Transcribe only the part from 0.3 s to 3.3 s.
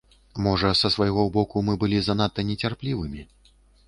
Можа, са свайго боку мы былі занадта нецярплівымі.